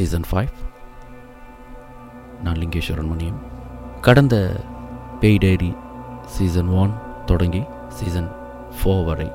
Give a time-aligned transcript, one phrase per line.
[0.00, 0.50] Season five
[2.42, 3.40] நான் லிங்கேஸ்வரன் முனியம்.
[4.00, 4.64] கடந்த
[5.20, 5.72] பேய் டைரி
[6.26, 6.90] சீசன் ஒன்
[7.26, 8.28] தொடங்கி சீசன்
[8.76, 9.30] ஃபோர் வரை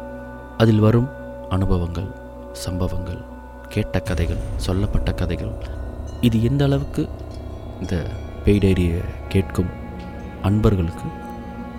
[0.57, 1.09] அதில் வரும்
[1.49, 2.07] அனுபவங்கள்
[2.51, 3.21] சம்பவங்கள்
[3.67, 5.53] கேட்ட கதைகள் சொல்லப்பட்ட கதைகள்
[6.21, 7.09] இது எந்த அளவுக்கு
[7.79, 7.95] இந்த
[8.45, 9.71] பேய் டைரியை கேட்கும்
[10.41, 11.07] அன்பர்களுக்கு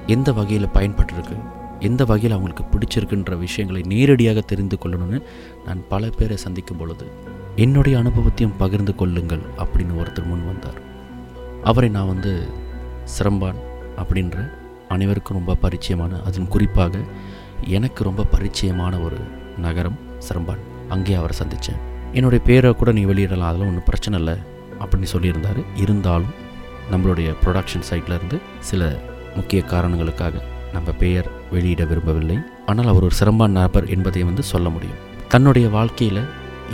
[0.07, 1.37] எந்த வகையில் பயன்பட்டிருக்கு
[1.81, 5.23] எந்த வகையில் அவங்களுக்கு பிடிச்சிருக்குன்ற விஷயங்களை நேரடியாக தெரிந்து கொள்ளணும்னு
[5.67, 7.07] நான் பல பேரை சந்திக்கும் பொழுது
[7.65, 10.79] என்னுடைய அனுபவத்தையும் பகிர்ந்து கொள்ளுங்கள் அப்படின்னு ஒருத்தர் முன் வந்தார்.
[11.65, 12.33] அவரை நான் வந்து
[13.15, 13.61] சிரம்பான்
[14.01, 14.37] அப்படின்ற
[14.89, 16.99] அனைவருக்கும் ரொம்ப பரிச்சயமான அதுவும் குறிப்பாக
[17.77, 19.19] எனக்கு ரொம்ப பரிச்சயமான ஒரு
[19.59, 20.63] நகரம் சிரம்பான்.
[20.89, 21.81] அங்கே அவரை சந்தித்தேன்.
[22.13, 24.35] என்னுடைய பேரை கூட நீ வெளியிடலாம் அதெல்லாம் ஒன்றும் பிரச்சனை இல்லை
[24.81, 25.61] அப்படின்னு சொல்லியிருந்தார்.
[25.77, 26.35] இருந்தாலும்
[26.93, 28.39] நம்மளுடைய ப்ரொடக்ஷன் சைட்லேருந்து
[28.71, 28.91] சில
[29.37, 32.37] முக்கிய காரணங்களுக்காக நம்ம பெயர் வெளியிட விரும்பவில்லை.
[32.67, 35.01] ஆனால் அவர் ஒரு சிரம்பான் நபர் என்பதை வந்து சொல்ல முடியும்.
[35.29, 36.23] தன்னுடைய வாழ்க்கையில்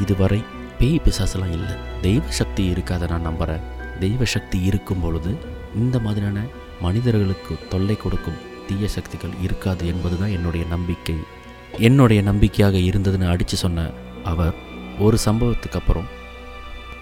[0.03, 0.41] இதுவரை
[0.83, 1.75] பேய் பிசாசெல்லாம் இல்லை.
[2.01, 3.61] தெய்வ சக்தி இருக்காத நான் நம்புகிறேன்
[4.01, 5.37] தெய்வ சக்தி இருக்கும் பொழுது
[5.77, 6.39] இந்த மாதிரியான
[6.81, 11.17] மனிதர்களுக்கு தொல்லை கொடுக்கும் தீய சக்திகள் இருக்காது என்பது தான் என்னுடைய நம்பிக்கை.
[11.79, 13.87] என்னுடைய நம்பிக்கையாக இருந்ததுன்னு அடித்து சொன்ன
[14.25, 14.55] அவர்
[14.99, 16.09] ஒரு சம்பவத்துக்கு அப்புறம்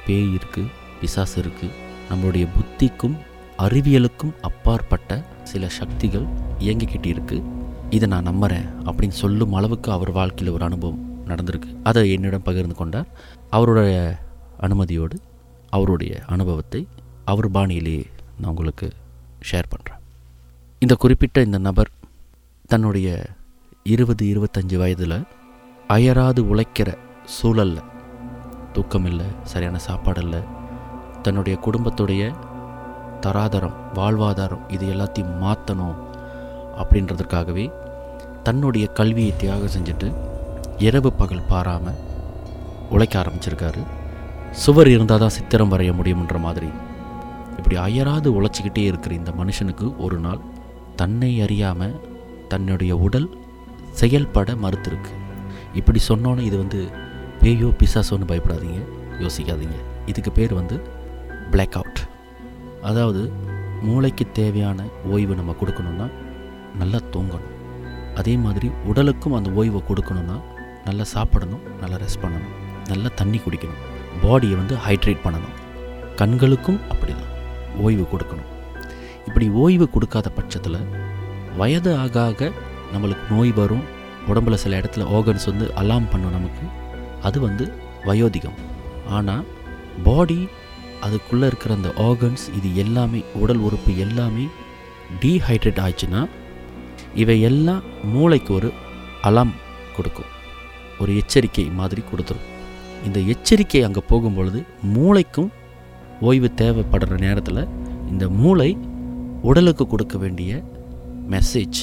[0.06, 0.70] பேய் இருக்குது
[1.00, 1.76] பிசாசு இருக்குது
[2.10, 3.16] நம்மளுடைய புத்திக்கும்
[3.58, 6.26] அறிவியலுக்கும் அப்பாற்பட்ட சில சக்திகள்
[6.58, 7.46] இயங்கிக்கிட்டு இருக்குது
[7.90, 11.09] இதை நான் நம்புகிறேன் அப்படின்னு சொல்லும் அளவுக்கு அவர் வாழ்க்கையில் ஒரு அனுபவம்.
[11.32, 11.70] நடந்திருக்கு.
[11.82, 13.08] அதை என்னிடம் பகிர்ந்து கொண்டார்.
[13.50, 13.96] அவருடைய
[14.66, 15.16] அனுமதியோடு
[15.70, 16.80] அவருடைய அனுபவத்தை
[17.24, 18.04] அவர் பாணியிலேயே
[18.38, 18.86] நான் உங்களுக்கு
[19.50, 20.00] ஷேர் பண்ணுறேன்
[20.82, 21.90] இந்த குறிப்பிட்ட இந்த நபர்
[22.66, 23.08] தன்னுடைய
[23.86, 25.18] இருபது இருபத்தஞ்சி வயதில்
[25.88, 26.88] அயராது உழைக்கிற
[27.36, 27.86] சூழலில்
[28.72, 30.40] தூக்கம் இல்லை சரியான சாப்பாடு இல்லை
[31.22, 32.24] தன்னுடைய குடும்பத்துடைய
[33.20, 35.98] தராதரம் வாழ்வாதாரம் இது எல்லாத்தையும் மாற்றணும்
[36.76, 37.66] அப்படின்றதுக்காகவே
[38.42, 40.08] தன்னுடைய கல்வியை தியாகம் செஞ்சுட்டு
[40.86, 41.98] இரவு பகல் பாராமல்
[42.94, 43.82] உழைக்க ஆரம்பிச்சிருக்காரு.
[44.62, 46.70] சுவர் இருந்தால் தான் சித்திரம் வரைய முடியுன்ற மாதிரி.
[47.56, 50.40] இப்படி அயராது உழைச்சிக்கிட்டே இருக்கிற இந்த மனுஷனுக்கு ஒரு நாள்
[51.00, 51.94] தன்னை அறியாமல்
[52.48, 53.28] தன்னுடைய உடல்
[54.00, 55.12] செயல்பட மறுத்துருக்கு.
[55.80, 56.80] இப்படி சொன்னோன்னே இது வந்து
[57.42, 58.80] பேயோ பிசாசோன்னு பயப்படாதீங்க
[59.24, 59.76] யோசிக்காதீங்க.
[60.06, 60.78] இதுக்கு பேர் வந்து
[61.52, 62.00] பிளாக் அவுட்
[62.90, 63.22] அதாவது
[63.86, 64.80] மூளைக்கு தேவையான
[65.14, 66.06] ஓய்வு நம்ம கொடுக்கணுன்னா
[66.80, 67.56] நல்லா தூங்கணும்.
[68.20, 70.36] அதே மாதிரி உடலுக்கும் அந்த ஓய்வை கொடுக்கணுன்னா
[70.86, 72.54] நல்லா சாப்பிடணும் நல்லா ரெஸ்ட் பண்ணணும்
[72.90, 73.82] நல்லா தண்ணி குடிக்கணும்.
[74.22, 75.56] பாடியை வந்து ஹைட்ரேட் பண்ணணும்.
[76.20, 77.30] கண்களுக்கும் அப்படி தான்
[77.84, 78.48] ஓய்வு கொடுக்கணும்.
[79.28, 80.80] இப்படி ஓய்வு கொடுக்காத பட்சத்தில்
[81.60, 82.50] வயது ஆக ஆக
[82.92, 83.84] நம்மளுக்கு நோய் வரும்.
[84.30, 86.64] உடம்புல சில இடத்துல ஆர்கன்ஸ் வந்து அலாம் பண்ணும் நமக்கு.
[87.28, 87.64] அது வந்து
[88.08, 88.58] வயோதிகம்.
[89.18, 89.46] ஆனால்
[90.08, 90.40] பாடி
[91.06, 94.44] அதுக்குள்ளே இருக்கிற அந்த ஆர்கன்ஸ் இது எல்லாமே உடல் உறுப்பு எல்லாமே
[95.22, 96.22] டீஹைட்ரேட் ஆச்சுன்னா
[97.22, 97.82] இவை எல்லாம்
[98.14, 98.68] மூளைக்கு ஒரு
[99.28, 99.54] அலாம்
[99.96, 100.30] கொடுக்கும்.
[101.00, 102.46] ஒரு எச்சரிக்கை மாதிரி கொடுத்துரும்.
[103.06, 104.60] இந்த எச்சரிக்கை அங்கே போகும் பொழுது
[104.94, 105.50] மூளைக்கும்
[106.28, 107.68] ஓய்வு தேவைப்படுற நேரத்தில்
[108.12, 108.70] இந்த மூளை
[109.48, 110.62] உடலுக்கு கொடுக்க வேண்டிய
[111.34, 111.80] மெசேஜ்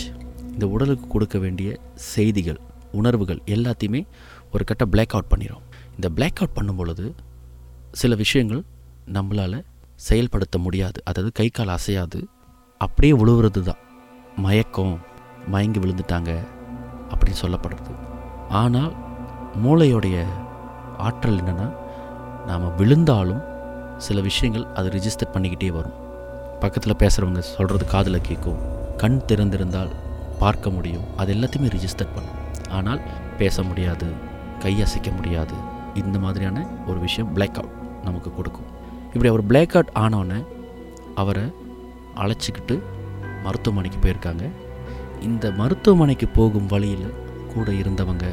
[0.54, 1.70] இந்த உடலுக்கு கொடுக்க வேண்டிய
[2.14, 2.60] செய்திகள்
[3.00, 4.02] உணர்வுகள் எல்லாத்தையுமே
[4.54, 5.64] ஒரு கட்ட பிளாக் அவுட் பண்ணிடும்
[5.96, 7.06] இந்த பிளாக் அவுட் பண்ணும் பொழுது
[8.02, 8.64] சில விஷயங்கள்
[9.18, 9.60] நம்மளால்
[10.08, 11.00] செயல்படுத்த முடியாது.
[11.10, 12.20] அதாவது கை கால் அசையாது.
[12.82, 13.82] அப்படியே விழுவுறது தான்
[14.46, 14.96] மயக்கம்
[15.54, 16.32] மயங்கி விழுந்துட்டாங்க
[17.12, 17.94] அப்படின்னு சொல்லப்படுறது.
[18.62, 18.94] ஆனால்
[19.64, 20.26] மூளையோடைய
[20.98, 21.72] ஆற்றல் என்னென்னா
[22.46, 23.42] நாம் விழுந்தாலும்
[23.98, 25.96] சில விஷயங்கள் அது ரிஜிஸ்டர் பண்ணிக்கிட்டே வரும்.
[26.60, 28.60] பக்கத்தில் பேசுகிறவங்க சொல்கிறது காதில் கேட்கும்.
[28.98, 29.92] கண் திறந்திருந்தால்
[30.40, 31.04] பார்க்க முடியும்.
[31.18, 32.38] அது எல்லாத்தையுமே ரிஜிஸ்டர் பண்ணும்.
[32.70, 33.02] ஆனால்
[33.38, 34.06] பேச முடியாது
[34.60, 35.54] கையசைக்க முடியாது.
[35.94, 38.70] இந்த மாதிரியான ஒரு விஷயம் பிளாக் அவுட் நமக்கு கொடுக்கும்.
[39.06, 40.46] இப்படி அவர் பிளாக் அவுட் ஆனோடனே
[41.16, 41.44] அவரை
[42.16, 42.82] அழைச்சிக்கிட்டு
[43.44, 44.50] மருத்துவமனைக்கு போயிருக்காங்க.
[45.22, 47.14] இந்த மருத்துவமனைக்கு போகும் வழியில்
[47.54, 48.26] கூட இருந்தவங்க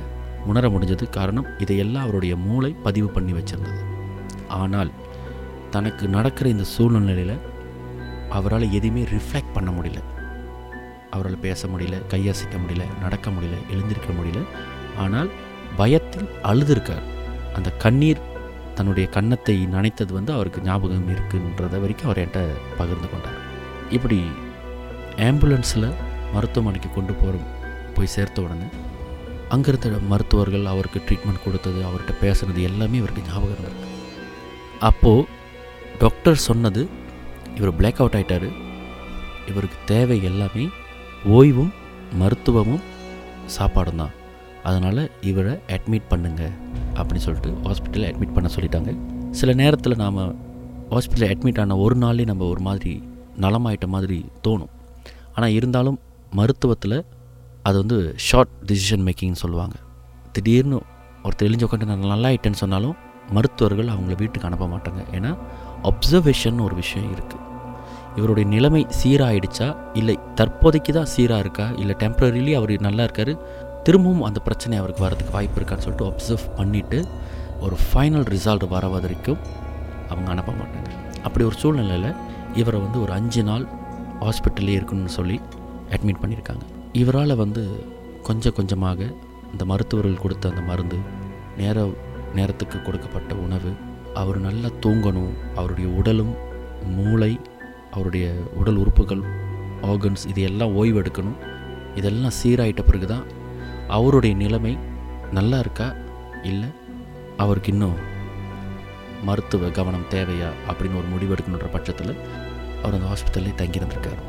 [0.47, 3.83] உணர முடிஞ்சது காரணம் இதையெல்லாம் அவருடைய மூளை பதிவு பண்ணி வச்சிருந்தது.
[4.49, 4.91] ஆனால்
[5.71, 7.37] தனக்கு நடக்கிற இந்த சூழ்நிலையில்
[8.29, 10.03] அவரால் எதையுமே ரிஃப்ளெக்ட் பண்ண முடியல.
[11.11, 14.43] அவரால் பேச முடியல கையசைக்க முடியல நடக்க முடியல எழுந்திருக்க முடியல.
[14.99, 15.31] ஆனால்
[15.77, 17.05] பயத்தில் அழுதுருக்கார்.
[17.55, 18.23] அந்த கண்ணீர்
[18.75, 22.41] தன்னுடைய கன்னத்தை நனைத்தது வந்து அவருக்கு ஞாபகம் இருக்குன்றத வரைக்கும் அவர் என்கிட்ட
[22.77, 23.39] பகிர்ந்து கொண்டார்.
[23.91, 24.19] இப்படி
[25.17, 25.95] ஆம்புலன்ஸில்
[26.33, 27.39] மருத்துவமனைக்கு கொண்டு போகிற
[27.95, 28.69] போய் சேர்த்த உடனே
[29.55, 33.93] அங்கே இருந்த மருத்துவர்கள் அவருக்கு ட்ரீட்மெண்ட் கொடுத்தது அவர்கிட்ட பேசுனது எல்லாமே இவருக்கு ஞாபகம் இருக்குது
[34.89, 35.27] அப்போது
[36.03, 36.83] டாக்டர் சொன்னது
[37.59, 38.49] இவர் பிளாக் அவுட் ஆகிட்டார்
[39.51, 40.65] இவருக்கு தேவை எல்லாமே
[41.37, 41.73] ஓய்வும்
[42.21, 42.85] மருத்துவமும்
[43.57, 44.15] சாப்பாடும் தான்.
[44.69, 46.43] அதனால் இவரை அட்மிட் பண்ணுங்க
[46.97, 48.93] அப்படின்னு சொல்லிட்டு ஹாஸ்பிட்டலில் அட்மிட் பண்ண சொல்லிட்டாங்க.
[49.41, 50.21] சில நேரத்தில் நாம்
[50.95, 52.93] ஹாஸ்பிட்டலில் அட்மிட் ஆன ஒரு நாளே நம்ம ஒரு மாதிரி
[53.45, 54.73] நலமாயிட்ட மாதிரி தோணும்.
[55.35, 55.99] ஆனால் இருந்தாலும்
[56.41, 56.99] மருத்துவத்தில்
[57.69, 59.77] அது வந்து ஷார்ட் டிசிஷன் மேக்கிங்னு சொல்லுவாங்க.
[60.35, 60.79] திடீர்னு
[61.27, 62.97] ஒரு தெளிஞ்ச உட்காந்து நான் நல்லா ஆகிட்டேன்னு சொன்னாலும்
[63.37, 65.03] மருத்துவர்கள் அவங்கள வீட்டுக்கு அனுப்ப மாட்டாங்க.
[65.17, 65.31] ஏன்னா
[65.91, 67.43] அப்சர்வேஷன் ஒரு விஷயம் இருக்குது
[68.19, 69.69] இவருடைய நிலைமை சீராயிடுச்சா?
[70.01, 71.67] இல்லை தற்போதைக்கு தான் சீராக இருக்கா?
[71.83, 73.33] இல்லை டெம்பரரிலி அவர் நல்லா இருக்கார்?
[73.87, 77.01] திரும்பவும் அந்த பிரச்சனை அவருக்கு வரதுக்கு வாய்ப்பு இருக்கான்னு சொல்லிட்டு அப்சர்வ் பண்ணிவிட்டு
[77.65, 79.41] ஒரு ஃபைனல் ரிசல்ட் வர வரைக்கும்
[80.13, 80.91] அவங்க அனுப்ப மாட்டாங்க.
[81.27, 82.15] அப்படி ஒரு சூழ்நிலையில்
[82.55, 83.67] இவரை வந்து ஒரு அஞ்சு நாள்
[84.21, 85.41] ஹாஸ்பிட்டல்லே இருக்கணும்னு சொல்லி
[85.91, 86.65] அட்மிட் பண்ணியிருக்காங்க.
[86.99, 87.63] இவரால் வந்து
[88.23, 89.07] கொஞ்சம் கொஞ்சமாக
[89.53, 90.99] இந்த மருத்துவர்கள் கொடுத்த அந்த மருந்து
[91.57, 91.93] நேர
[92.35, 93.71] நேரத்துக்கு கொடுக்கப்பட்ட உணவு
[94.15, 96.35] அவர் நல்லா தூங்கணும் அவருடைய உடலும்
[96.87, 97.41] மூளை
[97.91, 99.23] அவருடைய உடல் உறுப்புகள்
[99.83, 101.39] ஆர்கன்ஸ் இது எல்லாம் ஓய்வெடுக்கணும்.
[101.95, 103.25] இதெல்லாம் சீராயிட்ட பிறகு தான்
[103.89, 104.79] அவருடைய நிலைமை
[105.33, 105.95] நல்லா இருக்கா?
[106.43, 106.69] இல்லை
[107.37, 107.99] அவருக்கு இன்னும்
[109.25, 110.51] மருத்துவ கவனம் தேவையா?
[110.69, 112.15] அப்படின்னு ஒரு முடிவு எடுக்கணுன்ற பட்சத்தில்
[112.83, 114.23] அவர் அந்த ஹாஸ்பிட்டல்லே தங்கியிருந்திருக்கார்.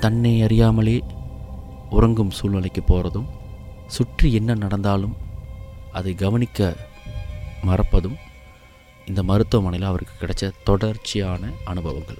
[0.00, 1.02] தன்னை அறியாமலே
[1.90, 3.28] உறங்கும் சூழ்நிலைக்கு போகிறதும்
[3.86, 5.16] சுற்றி என்ன நடந்தாலும்
[5.92, 6.76] அதை கவனிக்க
[7.66, 8.18] மறப்பதும்
[9.06, 12.18] இந்த மருத்துவமனையில் அவருக்கு கிடைச்ச தொடர்ச்சியான அனுபவங்கள்.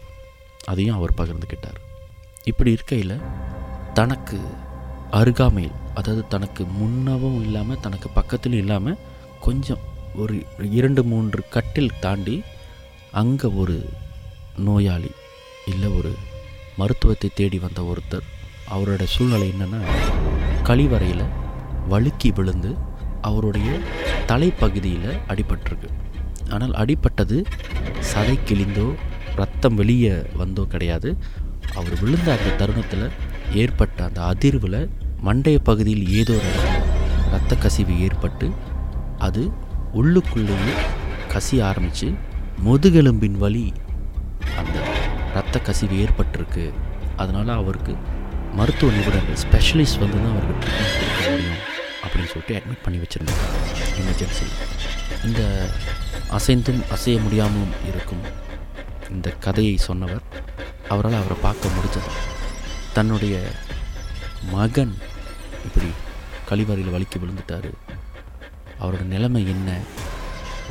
[0.66, 1.78] அதையும் அவர் பகிர்ந்துக்கிட்டார்
[2.44, 3.22] இப்படி இருக்கையில்
[3.94, 4.38] தனக்கு
[5.10, 8.98] அருகாமையில் அதாவது தனக்கு முன்னவும் இல்லாமல் தனக்கு பக்கத்துலையும் இல்லாமல்
[9.40, 12.44] கொஞ்சம் ஒரு இரண்டு மூன்று கட்டில் தாண்டி
[13.12, 13.76] அங்கே ஒரு
[14.56, 15.10] நோயாளி
[15.66, 16.12] இல்லை ஒரு
[16.76, 18.26] மருத்துவத்தை தேடி வந்த ஒருத்தர்
[18.74, 19.80] அவரோட சூழ்நிலை என்னென்னா
[20.68, 21.24] கழிவறையில்
[21.92, 22.70] வழுக்கி விழுந்து
[23.28, 23.68] அவருடைய
[24.30, 25.88] தலைப்பகுதியில் அடிபட்டிருக்கு.
[26.54, 27.36] ஆனால் அடிப்பட்டது
[28.10, 28.86] சதை கிழிந்தோ
[29.40, 31.10] ரத்தம் வெளியே வந்தோ கிடையாது.
[31.78, 33.06] அவர் விழுந்த அந்த தருணத்தில்
[33.62, 34.80] ஏற்பட்ட அந்த அதிர்வில்
[35.26, 36.36] மண்டைய பகுதியில் ஏதோ
[37.34, 38.46] ரத்த கசிவு ஏற்பட்டு
[39.26, 39.42] அது
[40.00, 40.74] உள்ளுக்குள்ளேயே
[41.32, 42.08] கசிய ஆரம்பித்து
[42.66, 43.64] முதுகெலும்பின் வழி
[44.60, 44.76] அந்த
[45.32, 46.64] இரத்த கசிவு ஏற்பட்டிருக்கு.
[47.22, 47.92] அதனால் அவருக்கு
[48.58, 51.60] மருத்துவ நிபுணர்கள் ஸ்பெஷலிஸ்ட் வந்து தான் அவருக்கு ட்ரீட்மெண்ட் கொடுக்க முடியும்
[52.04, 53.44] அப்படின்னு சொல்லிட்டு அட்மிட் பண்ணி வச்சுருந்தாங்க.
[54.00, 54.46] எமர்ஜென்சி
[55.28, 55.42] இந்த
[56.36, 58.24] அசைந்தும் அசைய முடியாமலும் இருக்கும்
[59.14, 60.24] இந்த கதையை சொன்னவர்
[60.92, 62.10] அவரால் அவரை பார்க்க முடிஞ்சது.
[62.96, 63.34] தன்னுடைய
[64.54, 64.94] மகன்
[65.66, 65.88] இப்படி
[66.50, 67.70] கழிவறையில் வலிக்கு விழுந்துட்டார்.
[68.82, 69.78] அவரோட நிலைமை என்ன?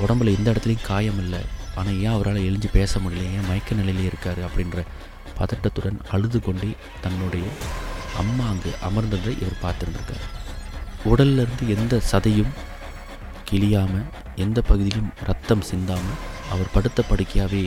[0.03, 1.41] உடம்புல எந்த இடத்துலையும் காயம் இல்லை.
[1.77, 3.25] ஆனால் ஏன் அவரால் எழுஞ்சு பேச முடியல?
[3.37, 4.39] ஏன் மயக்க நிலையிலே இருக்கார்?
[4.47, 4.83] அப்படின்ற
[5.39, 6.69] பதட்டத்துடன் அழுது கொண்டே
[7.01, 7.45] தன்னுடைய
[8.21, 10.25] அம்மா அங்கு அமர்ந்ததை இவர் பார்த்துருந்துருக்கார்.
[11.11, 12.53] உடல்லிருந்து எந்த சதையும்
[13.49, 16.17] கிழியாமல் எந்த பகுதியிலும் ரத்தம் சிந்தாமல்
[16.53, 17.61] அவர் படுத்த படுக்கையாகவே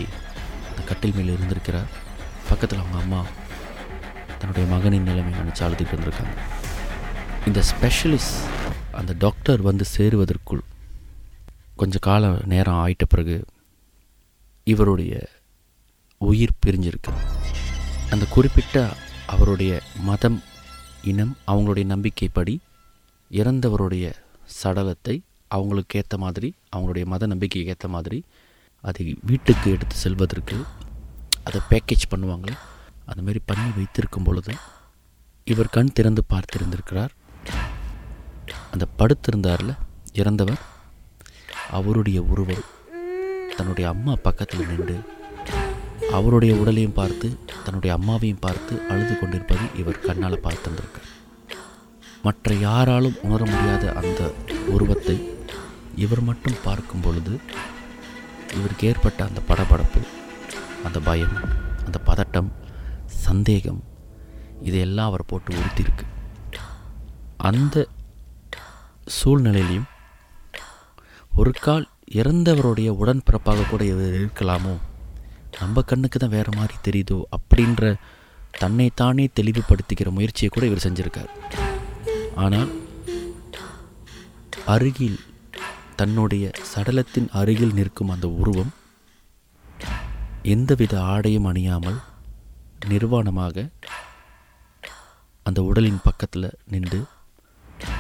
[0.69, 1.91] அந்த கட்டில் மேல் இருந்திருக்கிறார்.
[2.49, 3.21] பக்கத்தில் அவங்க அம்மா
[4.39, 6.35] தன்னுடைய மகனின் நிலைமை நினச்சி அழுதுட்டு இருந்திருக்காங்க.
[7.47, 8.39] இந்த ஸ்பெஷலிஸ்ட்
[9.01, 10.63] அந்த டாக்டர் வந்து சேருவதற்குள்
[11.81, 13.37] கொஞ்சம் கால நேரம் ஆயிட்ட பிறகு
[14.71, 15.15] இவருடைய
[16.21, 17.13] உயிர் பிரிஞ்சிருக்கு
[18.11, 18.77] அந்த குறிப்பிட்ட
[19.27, 20.39] அவருடைய மதம்
[21.05, 22.55] இனம் அவங்களுடைய நம்பிக்கைப்படி
[23.31, 24.07] இறந்தவருடைய
[24.63, 25.15] சடலத்தை
[25.51, 28.19] அவங்களுக்கு ஏற்ற மாதிரி அவங்களுடைய மத நம்பிக்கைக்கு ஏற்ற மாதிரி
[28.85, 30.57] அதை வீட்டுக்கு எடுத்து செல்வதற்கு
[31.45, 32.57] அதை பேக்கேஜ் பண்ணுவாங்களே
[33.09, 34.53] அந்தமாரி பண்ணி வைத்திருக்கும் பொழுது
[35.47, 37.13] இவர் கண் திறந்து பார்த்திருந்திருக்கிறார்.
[38.71, 39.73] அந்த படுத்திருந்தார்ல
[40.13, 40.63] இறந்தவர்
[41.71, 42.67] அவருடைய உருவம்
[43.61, 44.97] தன்னுடைய அம்மா பக்கத்தில் நின்று
[46.11, 51.09] அவருடைய உடலையும் பார்த்து தன்னுடைய அம்மாவையும் பார்த்து அழுது கொண்டிருப்பதை இவர் கண்ணால் பார்த்துருக்கார்
[52.23, 54.23] மற்ற யாராலும் உணர முடியாத அந்த
[54.69, 55.17] உருவத்தை
[55.95, 57.41] இவர் மட்டும் பார்க்கும் பொழுது
[58.55, 60.01] இவருக்கு ஏற்பட்ட அந்த படபடப்பு
[60.85, 61.37] அந்த பயம்
[61.85, 62.51] அந்த பதட்டம்
[63.07, 63.81] சந்தேகம்
[64.61, 66.05] இதையெல்லாம் அவர் போட்டு உறுத்தியிருக்கு.
[67.37, 67.89] அந்த
[69.19, 69.89] சூழ்நிலையிலையும்
[71.37, 71.89] ஒரு கால்
[72.19, 74.73] இறந்தவருடைய உடன்பிறப்பாக கூட இவர் இருக்கலாமோ?
[75.59, 77.19] நம்ம கண்ணுக்கு தான் வேறு மாதிரி தெரியுதோ?
[77.37, 77.95] அப்படின்ற
[78.59, 81.31] தன்னைத்தானே தெளிவுபடுத்திக்கிற முயற்சியை கூட இவர் செஞ்சுருக்கார்.
[82.35, 82.71] ஆனால்
[84.67, 85.19] அருகில்
[85.97, 88.73] தன்னுடைய சடலத்தின் அருகில் நிற்கும் அந்த உருவம்
[90.55, 91.99] எந்தவித ஆடையும் அணியாமல்
[92.89, 93.67] நிர்வாணமாக
[95.43, 97.01] அந்த உடலின் பக்கத்தில் நின்று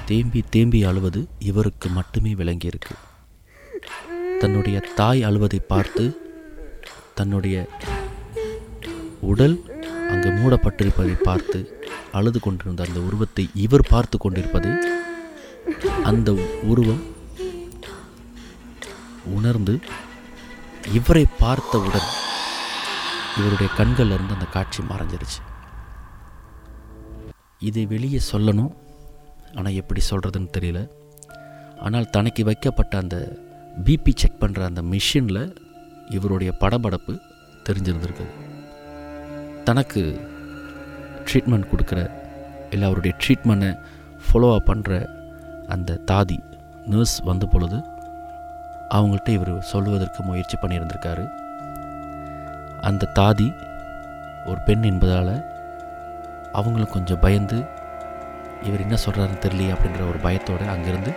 [0.07, 2.95] தேம்பி தேம்பி அழுவது இவருக்கு மட்டுமே விளங்கியிருக்கு.
[4.43, 6.05] தன்னுடைய தாய் அழுவதை பார்த்து
[7.19, 7.57] தன்னுடைய
[9.31, 9.57] உடல்
[10.13, 11.59] அங்கு மூடப்பட்டிருப்பதை பார்த்து
[12.19, 14.73] அழுது கொண்டிருந்த அந்த உருவத்தை இவர் பார்த்து கொண்டிருப்பதை
[16.11, 16.31] அந்த
[16.73, 17.03] உருவம்
[19.39, 19.75] உணர்ந்து
[20.99, 22.09] இவரை பார்த்தவுடன்
[23.39, 25.41] இவருடைய கண்களில் இருந்து அந்த காட்சி மறைஞ்சிருச்சு.
[27.69, 28.73] இதை வெளியே சொல்லணும்.
[29.57, 30.81] ஆனால் எப்படி சொல்கிறதுன்னு தெரியல.
[31.85, 33.17] ஆனால் தனக்கு வைக்கப்பட்ட அந்த
[33.85, 35.57] பிபி செக் பண்ணுற அந்த மிஷினில்
[36.09, 37.21] இவருடைய படபடப்பு
[37.69, 38.31] தெரிஞ்சிருந்திருக்குது.
[39.65, 40.21] தனக்கு
[41.25, 42.11] ட்ரீட்மெண்ட் கொடுக்குற
[42.71, 43.79] இல்லை அவருடைய ட்ரீட்மெண்ட்டை
[44.27, 45.07] ஃபாலோ அப் பண்ணுற
[45.69, 46.39] அந்த தாதி
[46.87, 47.83] நர்ஸ் வந்த பொழுது
[48.91, 51.31] அவங்கள்ட்ட இவர் சொல்லுவதற்கு முயற்சி பண்ணியிருந்திருக்காரு.
[52.81, 53.55] அந்த தாதி
[54.47, 55.45] ஒரு பெண் என்பதால்
[56.53, 57.65] அவங்களும் கொஞ்சம் பயந்து
[58.63, 61.13] இவர் என்ன சொல்கிறாருன்னு தெரியலையே அப்படின்ற ஒரு பயத்தோடு அங்கேருந்து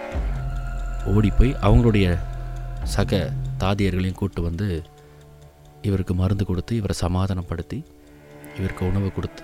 [1.06, 2.18] ஓடி போய் அவங்களுடைய
[2.84, 4.84] சக தாதியர்களையும் கூட்டு வந்து
[5.82, 7.86] இவருக்கு மருந்து கொடுத்து இவரை சமாதானப்படுத்தி
[8.58, 9.44] இவருக்கு உணவு கொடுத்து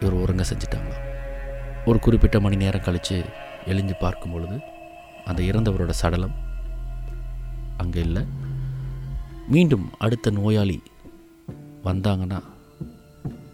[0.00, 0.92] இவர் உறங்க செஞ்சிட்டாங்க.
[1.84, 3.24] ஒரு குறிப்பிட்ட மணி நேரம் கழித்து
[3.66, 4.60] எழிஞ்சு பார்க்கும் பொழுது
[5.24, 6.34] அந்த இறந்தவரோட சடலம்
[7.76, 8.26] அங்கே இல்லை.
[9.48, 10.82] மீண்டும் அடுத்த நோயாளி
[11.84, 12.42] வந்தாங்கன்னா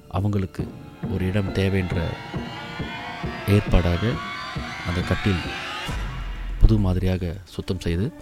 [0.08, 0.68] அவங்களுக்கு
[1.12, 2.00] ஒரு இடம் தேவைன்ற
[3.46, 4.12] ஏற்பாடாக
[4.86, 5.42] அந்த கட்டில்
[6.60, 8.12] புது மாதிரியாக சுத்தம் செய்து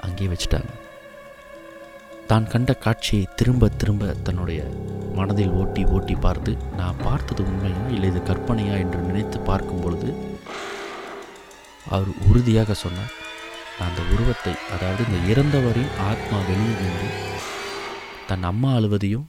[0.00, 0.70] அங்கேயே வச்சுட்டாங்க.
[2.26, 4.60] தான் கண்ட காட்சியை திரும்ப திரும்ப தன்னுடைய
[5.14, 8.74] மனதில் ஓட்டி ஓட்டி பார்த்து நான் பார்த்தது உண்மையா இல்லை இது கற்பனையா?
[8.82, 10.08] என்று நினைத்து பார்க்கும் பொழுது
[11.86, 13.14] அவர் உறுதியாக சொன்னார்
[13.78, 17.08] அந்த உருவத்தை அதாவது இந்த இறந்தவரின் ஆத்மா வெளியே வந்து
[18.26, 19.26] தன் அம்மா அழுவதையும்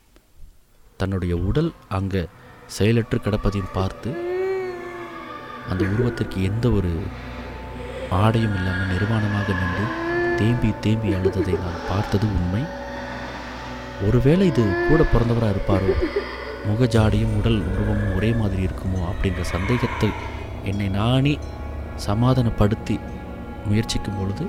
[0.98, 2.24] தன்னுடைய உடல் அங்கே
[2.68, 4.10] செயலற்று கிடப்பதையும் பார்த்து
[5.70, 6.92] அந்த உருவத்திற்கு எந்த ஒரு
[8.20, 9.86] ஆடையும் இல்லாமல் நிர்வாணமாக நின்று
[10.40, 12.64] தேம்பி தேம்பி அழுததை நான் பார்த்தது உண்மை.
[14.08, 15.90] ஒருவேளை இது கூட பிறந்தவராக இருப்பாரோ?
[16.68, 20.10] முகஜாடியும் உடல் உருவமும் ஒரே மாதிரி இருக்குமோ அப்படின்ற சந்தேகத்தை
[20.64, 21.40] என்னை நானே
[21.96, 23.00] சமாதானப்படுத்தி
[23.66, 24.46] முயற்சிக்கும் பொழுது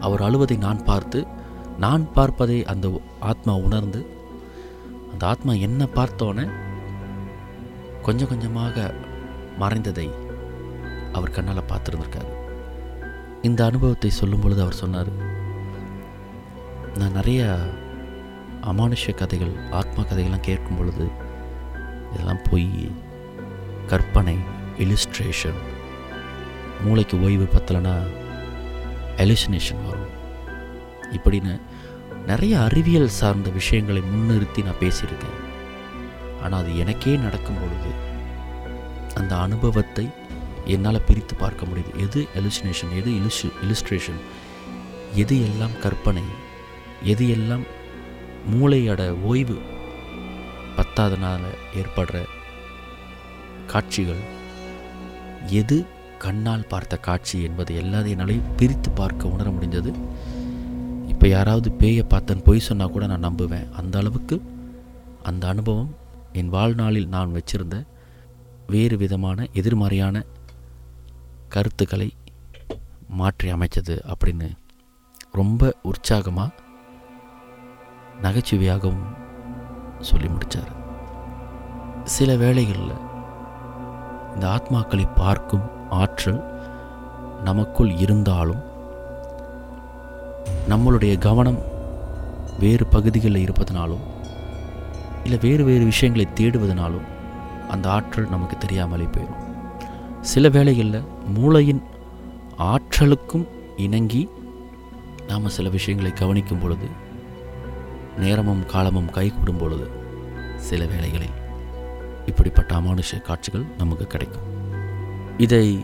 [0.00, 1.26] அவர் அழுவதை நான் பார்த்து
[1.78, 2.86] நான் பார்ப்பதை அந்த
[3.20, 4.00] ஆத்மா உணர்ந்து
[5.12, 6.46] அந்த ஆத்மா என்ன பார்த்தோன்னே
[8.02, 8.94] கொஞ்சம் கொஞ்சமாக
[9.60, 10.08] மறைந்ததை
[11.12, 12.39] அவர் கண்ணால் பார்த்துருந்துருக்காரு.
[13.48, 15.10] இந்த அனுபவத்தை சொல்லும் பொழுது அவர் சொன்னார்
[16.98, 17.42] நான் நிறைய
[18.62, 21.04] அமானுஷ கதைகள் ஆத்மா கதைகள்லாம் கேட்கும் பொழுது
[22.10, 22.68] இதெல்லாம் பொய்
[23.86, 24.36] கற்பனை
[24.78, 25.60] இலிஸ்ட்ரேஷன்
[26.84, 27.94] மூளைக்கு ஓய்வு பத்தலைன்னா
[29.16, 30.14] எலிசினேஷன் வரும்.
[31.16, 31.54] இப்படின்னு
[32.26, 35.38] நிறைய அறிவியல் சார்ந்த விஷயங்களை முன்னிறுத்தி நான் பேசியிருக்கேன்.
[36.42, 37.90] ஆனால் அது எனக்கே நடக்கும் பொழுது
[39.14, 40.06] அந்த அனுபவத்தை
[40.64, 42.00] என்னால் பிரித்து பார்க்க முடியுது.
[42.00, 44.20] எது எலுசினேஷன் எது இலுஷு இலுஸ்ட்ரேஷன்
[45.14, 46.22] எது எல்லாம் கற்பனை
[47.04, 47.62] எது எல்லாம்
[48.52, 49.58] மூளையோட ஓய்வு
[50.76, 51.40] பத்தாதனால்
[51.74, 52.24] ஏற்படுற
[53.66, 54.22] காட்சிகள்?
[55.46, 55.86] எது
[56.18, 59.94] கண்ணால் பார்த்த காட்சி என்பது எல்லாத்தையும் என்னாலையும் பிரித்து பார்க்க உணர முடிஞ்சது.
[61.08, 63.70] இப்போ யாராவது பேயை பார்த்தேன் பொய் சொன்னால் கூட நான் நம்புவேன்.
[63.70, 64.42] அந்த அளவுக்கு
[65.22, 65.94] அந்த அனுபவம்
[66.32, 67.86] என் வாழ்நாளில் நான் வச்சிருந்த
[68.66, 70.24] வேறு விதமான எதிர்மறையான
[71.50, 72.08] கருத்துக்களை
[73.16, 74.48] மாற்றி அமைச்சது அப்படின்னு
[75.32, 76.56] ரொம்ப உற்சாகமாக
[78.22, 79.08] நகைச்சுவையாகவும்
[80.00, 80.72] சொல்லி முடித்தார்
[82.08, 82.96] சில வேளைகளில்
[84.32, 85.66] இந்த ஆத்மாக்களை பார்க்கும்
[85.98, 86.40] ஆற்றல்
[87.44, 88.62] நமக்குள் இருந்தாலும்
[90.68, 91.60] நம்மளுடைய கவனம்
[92.58, 94.04] வேறு பகுதிகளில் இருப்பதனாலும்
[95.24, 97.08] இல்லை வேறு வேறு விஷயங்களை தேடுவதனாலும்
[97.70, 99.39] அந்த ஆற்றல் நமக்கு தெரியாமலே போயிடும்
[100.20, 101.82] சில வேளைகளில் மூளையின்
[102.58, 103.46] ஆற்றலுக்கும்
[103.76, 104.28] இணங்கி
[105.28, 106.86] நாம் சில விஷயங்களை கவனிக்கும் பொழுது
[108.18, 109.90] நேரமும் காலமும் கைகூடும் பொழுது
[110.56, 111.38] சில வேளைகளில்
[112.26, 114.42] இப்படிப்பட்ட அமானுஷ காட்சிகள் நமக்கு கிடைக்கும்.
[115.38, 115.80] இதை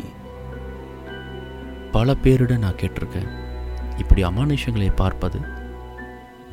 [1.93, 3.29] பல பேரிடம் நான் கேட்டிருக்கேன்.
[3.99, 5.41] இப்படி அமானுஷங்களை பார்ப்பது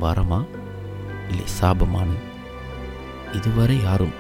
[0.02, 0.46] வரமா
[1.30, 2.16] இல்லை சாபமானு
[3.34, 4.14] இதுவரை யாரும்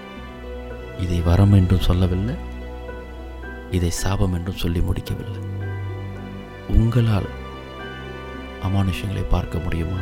[1.00, 2.51] இதை வரம் என்றும் சொல்லவில்லை.
[3.77, 5.42] இதை சாபம் என்றும் சொல்லி முடிக்கவில்லை.
[6.68, 7.30] உங்களால்
[8.63, 10.01] அமானுஷங்களை பார்க்க முடியுமா?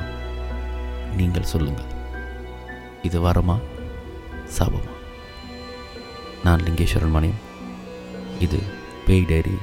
[1.17, 1.89] நீங்கள் சொல்லுங்கள்.
[3.01, 3.57] இது வரமா?
[4.57, 4.91] சாபமா?
[6.43, 7.41] நான் லிங்கேஸ்வரன் மணியம்
[8.39, 8.59] இது
[9.05, 9.57] பேய் டைரி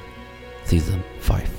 [0.62, 1.52] சீசன் ஃபைவ்.